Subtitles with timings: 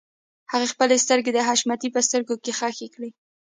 [0.51, 3.09] هغې خپلې سترګې د حشمتي په سترګو کې ښخې کړې.